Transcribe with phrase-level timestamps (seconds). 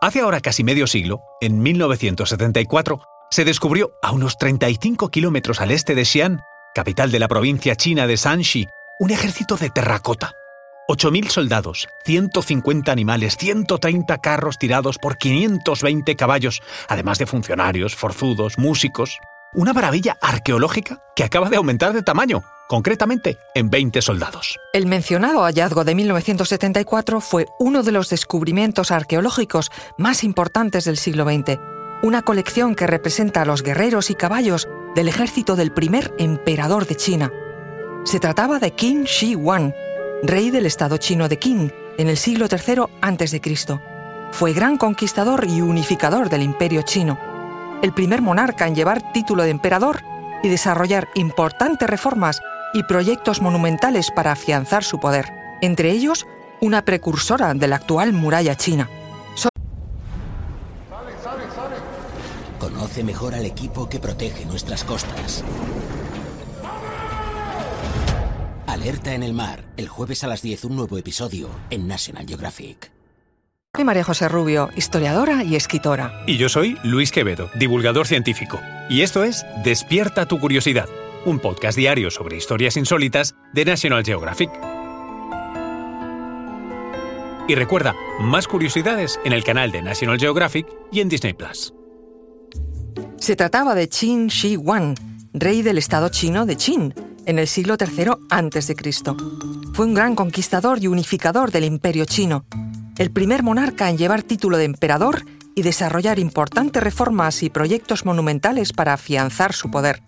[0.00, 3.00] Hace ahora casi medio siglo, en 1974,
[3.30, 6.40] se descubrió a unos 35 kilómetros al este de Xi'an,
[6.74, 8.66] capital de la provincia china de Shanxi,
[8.98, 10.32] un ejército de terracota.
[10.88, 19.18] 8.000 soldados, 150 animales, 130 carros tirados por 520 caballos, además de funcionarios, forzudos, músicos.
[19.54, 24.58] Una maravilla arqueológica que acaba de aumentar de tamaño, concretamente en 20 soldados.
[24.72, 31.24] El mencionado hallazgo de 1974 fue uno de los descubrimientos arqueológicos más importantes del siglo
[31.24, 31.60] XX.
[32.02, 36.96] Una colección que representa a los guerreros y caballos del ejército del primer emperador de
[36.96, 37.30] China.
[38.04, 39.72] Se trataba de Qin Shi Huang,
[40.24, 43.40] rey del estado chino de Qin en el siglo III a.C.
[44.32, 47.33] Fue gran conquistador y unificador del imperio chino,
[47.82, 50.02] el primer monarca en llevar título de emperador
[50.42, 52.40] y desarrollar importantes reformas
[52.72, 56.26] y proyectos monumentales para afianzar su poder, entre ellos
[56.60, 58.88] una precursora de la actual muralla china.
[62.58, 65.44] Conoce mejor al equipo que protege nuestras costas.
[68.66, 72.93] Alerta en el mar, el jueves a las 10 un nuevo episodio en National Geographic.
[73.84, 76.22] Soy María José Rubio, historiadora y escritora.
[76.26, 78.58] Y yo soy Luis Quevedo, divulgador científico.
[78.88, 80.88] Y esto es Despierta tu curiosidad,
[81.26, 84.48] un podcast diario sobre historias insólitas de National Geographic.
[87.46, 91.74] Y recuerda, más curiosidades en el canal de National Geographic y en Disney Plus.
[93.18, 94.94] Se trataba de Qin Shi Huang,
[95.34, 96.94] rey del estado chino de Qin
[97.26, 98.74] en el siglo III a.C.
[99.74, 102.46] Fue un gran conquistador y unificador del imperio chino,
[102.98, 108.72] el primer monarca en llevar título de emperador y desarrollar importantes reformas y proyectos monumentales
[108.72, 110.02] para afianzar su poder.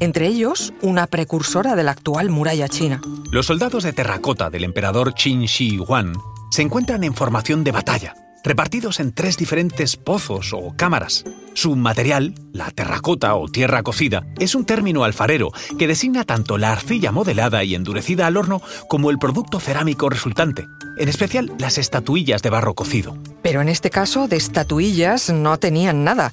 [0.00, 3.00] Entre ellos, una precursora de la actual muralla china.
[3.30, 6.14] Los soldados de terracota del emperador Qin Shi Huang
[6.50, 11.24] se encuentran en formación de batalla repartidos en tres diferentes pozos o cámaras.
[11.54, 16.72] Su material, la terracota o tierra cocida, es un término alfarero que designa tanto la
[16.72, 20.66] arcilla modelada y endurecida al horno como el producto cerámico resultante,
[20.98, 23.16] en especial las estatuillas de barro cocido.
[23.42, 26.32] Pero en este caso, de estatuillas no tenían nada.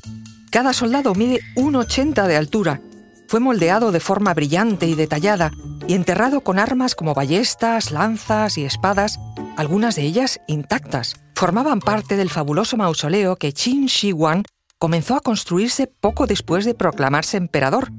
[0.51, 2.81] Cada soldado mide 1,80 de altura.
[3.27, 5.51] Fue moldeado de forma brillante y detallada
[5.91, 9.19] y enterrado con armas como ballestas, lanzas y espadas,
[9.57, 14.45] algunas de ellas intactas formaban parte del fabuloso mausoleo que Qin Shi Huang
[14.79, 17.91] comenzó a construirse poco después de proclamarse emperador.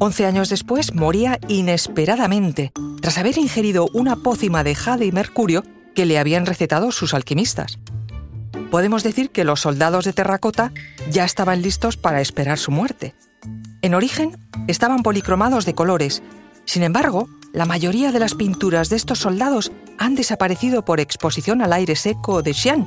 [0.00, 5.62] Once años después moría inesperadamente, tras haber ingerido una pócima de jade y mercurio
[5.94, 7.78] que le habían recetado sus alquimistas.
[8.72, 10.72] Podemos decir que los soldados de terracota
[11.12, 13.14] ya estaban listos para esperar su muerte.
[13.82, 14.36] En origen,
[14.66, 16.24] estaban policromados de colores.
[16.70, 21.72] Sin embargo, la mayoría de las pinturas de estos soldados han desaparecido por exposición al
[21.72, 22.86] aire seco de Xi'an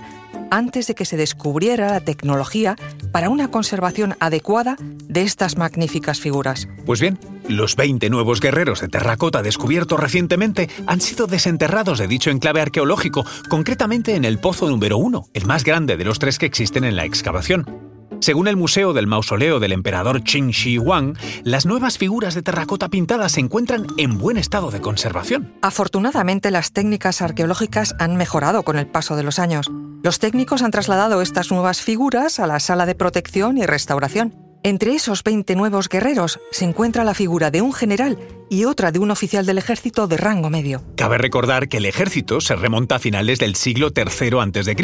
[0.52, 2.78] antes de que se descubriera la tecnología
[3.12, 6.70] para una conservación adecuada de estas magníficas figuras.
[6.86, 12.30] Pues bien, los 20 nuevos guerreros de terracota descubiertos recientemente han sido desenterrados de dicho
[12.30, 16.46] enclave arqueológico, concretamente en el pozo número 1, el más grande de los tres que
[16.46, 17.83] existen en la excavación.
[18.24, 22.88] Según el Museo del Mausoleo del Emperador Qin Shi Huang, las nuevas figuras de terracota
[22.88, 25.54] pintadas se encuentran en buen estado de conservación.
[25.62, 29.70] Afortunadamente, las técnicas arqueológicas han mejorado con el paso de los años.
[30.04, 34.34] Los técnicos han trasladado estas nuevas figuras a la sala de protección y restauración.
[34.64, 38.18] Entre esos 20 nuevos guerreros se encuentra la figura de un general
[38.54, 40.84] y otra de un oficial del ejército de rango medio.
[40.96, 44.76] Cabe recordar que el ejército se remonta a finales del siglo III a.C.,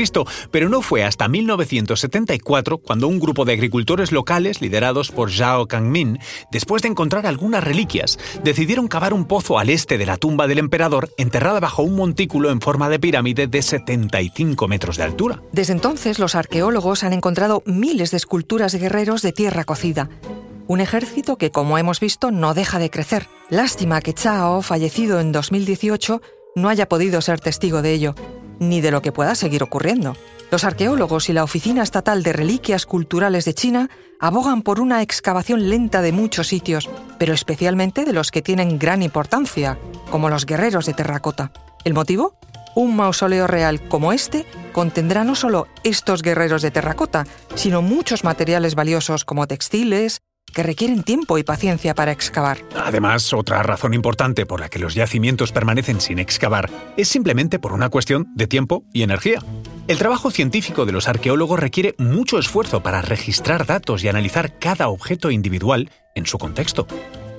[0.50, 6.18] pero no fue hasta 1974 cuando un grupo de agricultores locales, liderados por Zhao Kangmin,
[6.52, 10.58] después de encontrar algunas reliquias, decidieron cavar un pozo al este de la tumba del
[10.58, 15.44] emperador, enterrada bajo un montículo en forma de pirámide de 75 metros de altura.
[15.52, 20.10] Desde entonces, los arqueólogos han encontrado miles de esculturas de guerreros de tierra cocida.
[20.70, 23.28] Un ejército que, como hemos visto, no deja de crecer.
[23.50, 26.22] Lástima que Chao, fallecido en 2018,
[26.56, 28.14] no haya podido ser testigo de ello,
[28.60, 30.16] ni de lo que pueda seguir ocurriendo.
[30.52, 33.90] Los arqueólogos y la Oficina Estatal de Reliquias Culturales de China
[34.20, 39.02] abogan por una excavación lenta de muchos sitios, pero especialmente de los que tienen gran
[39.02, 39.80] importancia,
[40.12, 41.52] como los guerreros de terracota.
[41.84, 42.36] ¿El motivo?
[42.76, 48.76] Un mausoleo real como este contendrá no solo estos guerreros de terracota, sino muchos materiales
[48.76, 52.60] valiosos como textiles, que requieren tiempo y paciencia para excavar.
[52.76, 57.74] Además, otra razón importante por la que los yacimientos permanecen sin excavar es simplemente por
[57.74, 59.40] una cuestión de tiempo y energía.
[59.88, 64.90] El trabajo científico de los arqueólogos requiere mucho esfuerzo para registrar datos y analizar cada
[64.90, 66.86] objeto individual en su contexto.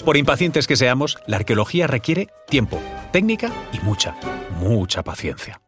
[0.04, 2.80] Por impacientes que seamos, la arqueología requiere tiempo,
[3.12, 4.16] técnica y mucha,
[4.58, 5.60] mucha paciencia.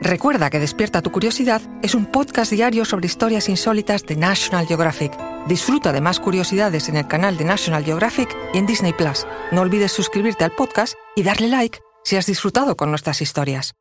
[0.00, 5.33] Recuerda que Despierta tu Curiosidad es un podcast diario sobre historias insólitas de National Geographic.
[5.46, 9.26] Disfruta de más curiosidades en el canal de National Geographic y en Disney Plus.
[9.52, 13.74] No olvides suscribirte al podcast y darle like si has disfrutado con nuestras historias.